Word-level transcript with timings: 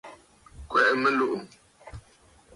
Kwɛ̀ʼɛ 0.69 0.91
mɨlùʼù. 1.01 1.39